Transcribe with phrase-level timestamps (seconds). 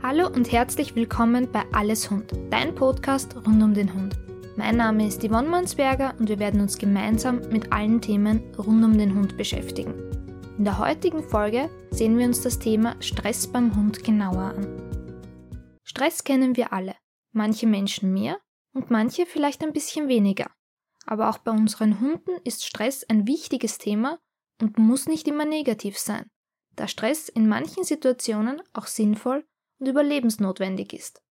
[0.00, 4.16] Hallo und herzlich willkommen bei Alles Hund, dein Podcast rund um den Hund.
[4.56, 8.96] Mein Name ist Yvonne Mansberger und wir werden uns gemeinsam mit allen Themen rund um
[8.96, 9.92] den Hund beschäftigen.
[10.56, 15.80] In der heutigen Folge sehen wir uns das Thema Stress beim Hund genauer an.
[15.82, 16.94] Stress kennen wir alle,
[17.32, 18.38] manche Menschen mehr
[18.72, 20.46] und manche vielleicht ein bisschen weniger.
[21.06, 24.20] Aber auch bei unseren Hunden ist Stress ein wichtiges Thema
[24.62, 26.30] und muss nicht immer negativ sein,
[26.76, 29.44] da Stress in manchen Situationen auch sinnvoll
[29.78, 31.22] und überlebensnotwendig ist.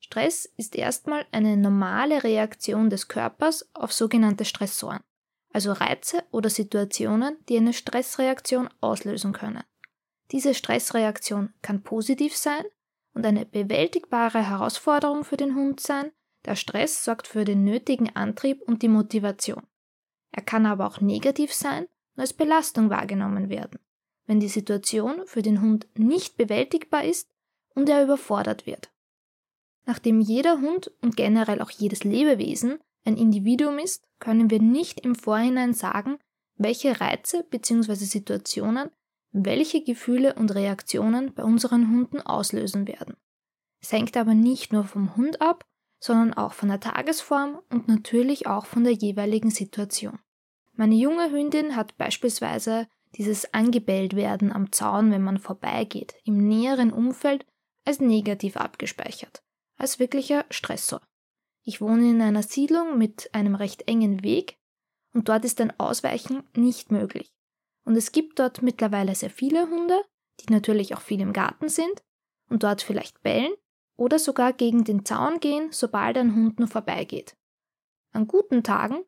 [0.00, 5.02] Stress ist erstmal eine normale Reaktion des Körpers auf sogenannte Stressoren,
[5.52, 9.64] also Reize oder Situationen, die eine Stressreaktion auslösen können.
[10.30, 12.64] Diese Stressreaktion kann positiv sein
[13.14, 16.12] und eine bewältigbare Herausforderung für den Hund sein.
[16.44, 19.66] Der Stress sorgt für den nötigen Antrieb und die Motivation.
[20.30, 23.80] Er kann aber auch negativ sein und als Belastung wahrgenommen werden,
[24.26, 27.28] wenn die Situation für den Hund nicht bewältigbar ist
[27.78, 28.90] und er überfordert wird.
[29.86, 35.14] Nachdem jeder Hund und generell auch jedes Lebewesen ein Individuum ist, können wir nicht im
[35.14, 36.18] Vorhinein sagen,
[36.56, 37.94] welche Reize bzw.
[37.94, 38.90] Situationen
[39.32, 43.16] welche Gefühle und Reaktionen bei unseren Hunden auslösen werden.
[43.80, 45.64] Es hängt aber nicht nur vom Hund ab,
[46.00, 50.18] sondern auch von der Tagesform und natürlich auch von der jeweiligen Situation.
[50.74, 54.14] Meine junge Hündin hat beispielsweise dieses Angebellt
[54.52, 57.46] am Zaun, wenn man vorbeigeht, im näheren Umfeld
[57.88, 59.42] als negativ abgespeichert,
[59.78, 61.00] als wirklicher Stressor.
[61.64, 64.58] Ich wohne in einer Siedlung mit einem recht engen Weg
[65.14, 67.32] und dort ist ein Ausweichen nicht möglich.
[67.86, 69.98] Und es gibt dort mittlerweile sehr viele Hunde,
[70.40, 72.04] die natürlich auch viel im Garten sind
[72.50, 73.54] und dort vielleicht bellen
[73.96, 77.38] oder sogar gegen den Zaun gehen, sobald ein Hund nur vorbeigeht.
[78.12, 79.02] An guten Tagen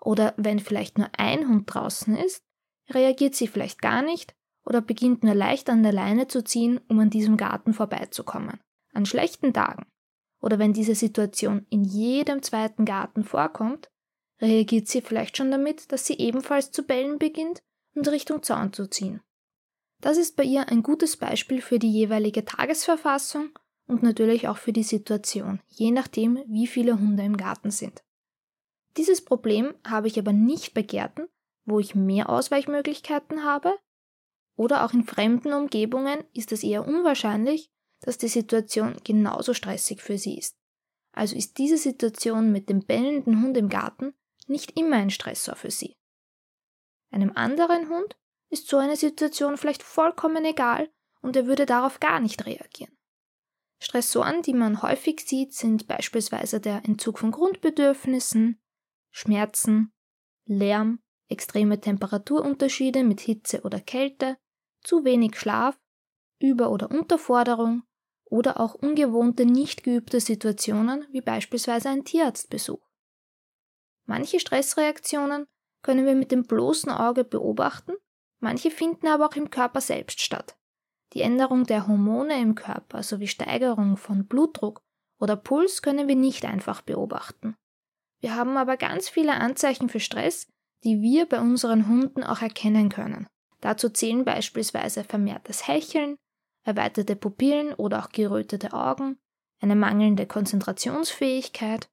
[0.00, 2.42] oder wenn vielleicht nur ein Hund draußen ist,
[2.90, 4.34] reagiert sie vielleicht gar nicht
[4.64, 8.60] oder beginnt nur leicht an der Leine zu ziehen, um an diesem Garten vorbeizukommen.
[8.92, 9.86] An schlechten Tagen
[10.44, 13.88] oder wenn diese Situation in jedem zweiten Garten vorkommt,
[14.42, 17.62] reagiert sie vielleicht schon damit, dass sie ebenfalls zu bellen beginnt
[17.94, 19.22] und Richtung Zaun zu ziehen.
[20.02, 24.74] Das ist bei ihr ein gutes Beispiel für die jeweilige Tagesverfassung und natürlich auch für
[24.74, 28.04] die Situation, je nachdem, wie viele Hunde im Garten sind.
[28.98, 31.26] Dieses Problem habe ich aber nicht bei Gärten,
[31.64, 33.74] wo ich mehr Ausweichmöglichkeiten habe,
[34.56, 37.70] oder auch in fremden Umgebungen ist es eher unwahrscheinlich,
[38.00, 40.56] dass die Situation genauso stressig für sie ist.
[41.12, 44.14] Also ist diese Situation mit dem bellenden Hund im Garten
[44.46, 45.96] nicht immer ein Stressor für sie.
[47.10, 48.16] Einem anderen Hund
[48.50, 50.90] ist so eine Situation vielleicht vollkommen egal
[51.22, 52.96] und er würde darauf gar nicht reagieren.
[53.80, 58.60] Stressoren, die man häufig sieht, sind beispielsweise der Entzug von Grundbedürfnissen,
[59.10, 59.92] Schmerzen,
[60.46, 64.36] Lärm, extreme Temperaturunterschiede mit Hitze oder Kälte,
[64.84, 65.78] zu wenig Schlaf,
[66.38, 67.82] Über- oder Unterforderung
[68.24, 72.86] oder auch ungewohnte, nicht geübte Situationen wie beispielsweise ein Tierarztbesuch.
[74.06, 75.46] Manche Stressreaktionen
[75.82, 77.92] können wir mit dem bloßen Auge beobachten,
[78.40, 80.56] manche finden aber auch im Körper selbst statt.
[81.12, 84.82] Die Änderung der Hormone im Körper sowie Steigerung von Blutdruck
[85.18, 87.56] oder Puls können wir nicht einfach beobachten.
[88.20, 90.48] Wir haben aber ganz viele Anzeichen für Stress,
[90.82, 93.26] die wir bei unseren Hunden auch erkennen können.
[93.64, 96.18] Dazu zählen beispielsweise vermehrtes Hecheln,
[96.64, 99.18] erweiterte Pupillen oder auch gerötete Augen,
[99.58, 101.88] eine mangelnde Konzentrationsfähigkeit,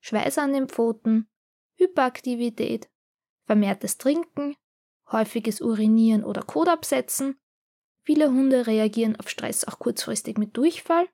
[0.00, 1.26] Schweiß an den Pfoten,
[1.78, 2.90] Hyperaktivität,
[3.46, 4.56] vermehrtes Trinken,
[5.10, 7.40] häufiges Urinieren oder Kotabsetzen.
[8.02, 11.08] Viele Hunde reagieren auf Stress auch kurzfristig mit Durchfall,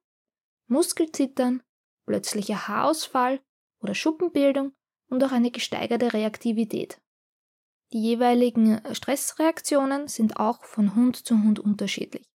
[0.66, 1.62] Muskelzittern,
[2.06, 3.40] plötzlicher Haarausfall
[3.78, 4.72] oder Schuppenbildung
[5.10, 7.00] und auch eine gesteigerte Reaktivität.
[7.92, 12.26] Die jeweiligen Stressreaktionen sind auch von Hund zu Hund unterschiedlich.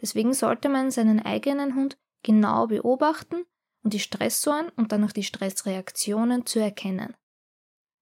[0.00, 3.44] Deswegen sollte man seinen eigenen Hund genau beobachten
[3.84, 7.14] und die Stressoren und dann auch die Stressreaktionen zu erkennen.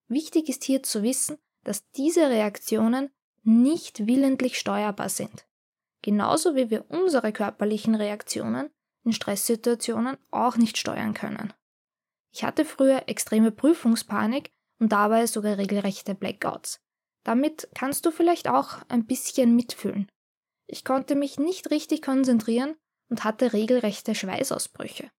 [0.07, 3.11] Wichtig ist hier zu wissen, dass diese Reaktionen
[3.43, 5.45] nicht willentlich steuerbar sind.
[6.01, 8.69] Genauso wie wir unsere körperlichen Reaktionen
[9.03, 11.53] in Stresssituationen auch nicht steuern können.
[12.31, 16.82] Ich hatte früher extreme Prüfungspanik und dabei sogar regelrechte Blackouts.
[17.23, 20.11] Damit kannst du vielleicht auch ein bisschen mitfühlen.
[20.67, 22.75] Ich konnte mich nicht richtig konzentrieren
[23.09, 25.09] und hatte regelrechte Schweißausbrüche.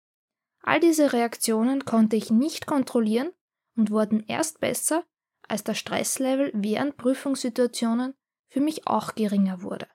[0.63, 3.31] All diese Reaktionen konnte ich nicht kontrollieren
[3.77, 5.05] und wurden erst besser,
[5.47, 8.15] als der Stresslevel während Prüfungssituationen
[8.49, 9.87] für mich auch geringer wurde.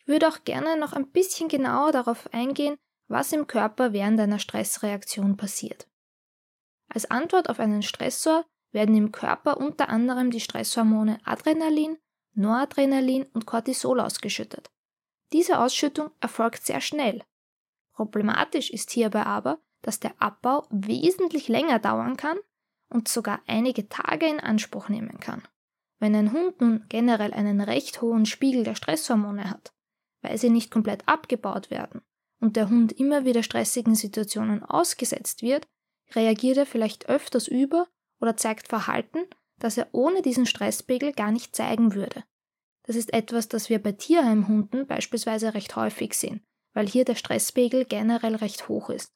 [0.00, 2.76] Ich würde auch gerne noch ein bisschen genauer darauf eingehen,
[3.08, 5.88] was im Körper während einer Stressreaktion passiert.
[6.88, 11.98] Als Antwort auf einen Stressor werden im Körper unter anderem die Stresshormone Adrenalin,
[12.34, 14.70] Noradrenalin und Cortisol ausgeschüttet.
[15.32, 17.22] Diese Ausschüttung erfolgt sehr schnell.
[17.92, 22.38] Problematisch ist hierbei aber, dass der Abbau wesentlich länger dauern kann
[22.88, 25.42] und sogar einige Tage in Anspruch nehmen kann.
[25.98, 29.72] Wenn ein Hund nun generell einen recht hohen Spiegel der Stresshormone hat,
[30.22, 32.02] weil sie nicht komplett abgebaut werden
[32.40, 35.66] und der Hund immer wieder stressigen Situationen ausgesetzt wird,
[36.14, 37.88] reagiert er vielleicht öfters über
[38.20, 39.20] oder zeigt Verhalten,
[39.58, 42.24] das er ohne diesen Stresspegel gar nicht zeigen würde.
[42.84, 46.42] Das ist etwas, das wir bei Tierheimhunden beispielsweise recht häufig sehen,
[46.72, 49.12] weil hier der Stresspegel generell recht hoch ist.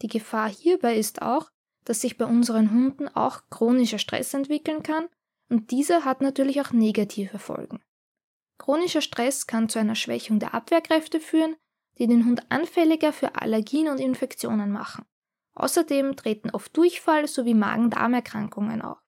[0.00, 1.50] Die Gefahr hierbei ist auch,
[1.84, 5.08] dass sich bei unseren Hunden auch chronischer Stress entwickeln kann
[5.48, 7.80] und dieser hat natürlich auch negative Folgen.
[8.58, 11.56] Chronischer Stress kann zu einer Schwächung der Abwehrkräfte führen,
[11.98, 15.04] die den Hund anfälliger für Allergien und Infektionen machen.
[15.54, 18.98] Außerdem treten oft Durchfall sowie Magen-Darm-Erkrankungen auf.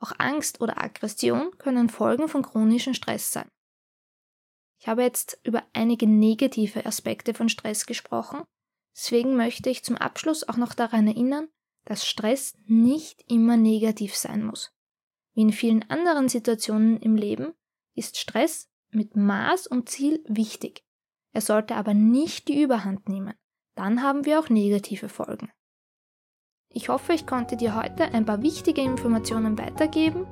[0.00, 3.50] Auch Angst oder Aggression können Folgen von chronischem Stress sein.
[4.80, 8.44] Ich habe jetzt über einige negative Aspekte von Stress gesprochen,
[8.94, 11.48] deswegen möchte ich zum Abschluss auch noch daran erinnern,
[11.84, 14.72] dass Stress nicht immer negativ sein muss.
[15.34, 17.54] Wie in vielen anderen Situationen im Leben
[17.94, 20.84] ist Stress mit Maß und Ziel wichtig.
[21.32, 23.34] Er sollte aber nicht die Überhand nehmen.
[23.74, 25.50] Dann haben wir auch negative Folgen.
[26.78, 30.28] Ich hoffe, ich konnte dir heute ein paar wichtige Informationen weitergeben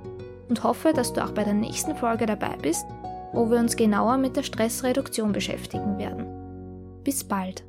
[0.48, 2.86] und hoffe, dass du auch bei der nächsten Folge dabei bist,
[3.32, 6.24] wo wir uns genauer mit der Stressreduktion beschäftigen werden.
[7.02, 7.66] Bis bald!